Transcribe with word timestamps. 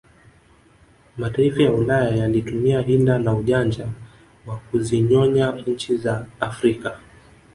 Mataifa 1.17 1.63
ya 1.63 1.71
ulaya 1.73 2.09
yalitumia 2.15 2.81
Hila 2.81 3.19
na 3.19 3.33
ujanja 3.33 3.87
wa 4.45 4.57
kuzinyonya 4.57 5.63
nchi 5.67 5.97
za 5.97 6.25
Afrika 6.39 6.99